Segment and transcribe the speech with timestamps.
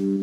[0.00, 0.16] Untuk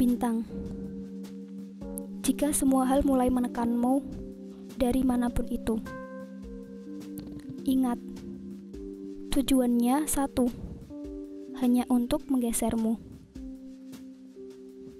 [0.00, 0.48] bintang,
[2.24, 4.00] jika semua hal mulai menekanmu
[4.80, 5.76] dari mana pun itu,
[7.68, 8.00] ingat
[9.36, 10.48] tujuannya satu,
[11.60, 12.96] hanya untuk menggesermu.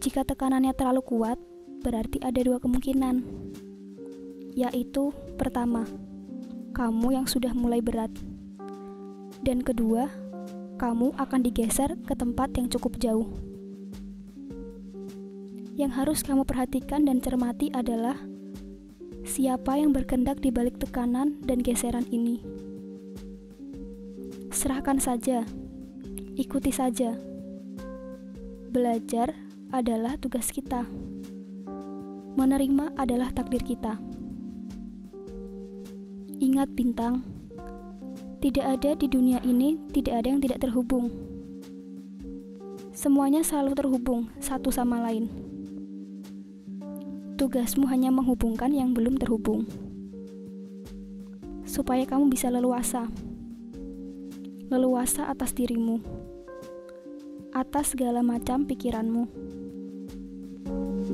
[0.05, 1.41] Jika tekanannya terlalu kuat,
[1.81, 3.49] berarti ada dua kemungkinan,
[4.53, 5.89] yaitu pertama,
[6.73, 8.13] kamu yang sudah mulai berat,
[9.43, 10.07] dan kedua,
[10.79, 13.29] kamu akan digeser ke tempat yang cukup jauh.
[15.73, 18.19] Yang harus kamu perhatikan dan cermati adalah
[19.25, 22.45] siapa yang berkendak di balik tekanan dan geseran ini.
[24.53, 25.49] Serahkan saja,
[26.37, 27.17] ikuti saja.
[28.69, 29.33] Belajar
[29.73, 30.85] adalah tugas kita,
[32.37, 34.12] menerima adalah takdir kita.
[36.43, 37.23] Ingat, bintang,
[38.43, 41.07] tidak ada di dunia ini, tidak ada yang tidak terhubung.
[42.91, 45.31] Semuanya selalu terhubung satu sama lain.
[47.39, 49.71] Tugasmu hanya menghubungkan yang belum terhubung,
[51.63, 53.07] supaya kamu bisa leluasa.
[54.67, 56.03] Leluasa atas dirimu,
[57.55, 59.31] atas segala macam pikiranmu.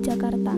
[0.01, 0.57] Jakarta.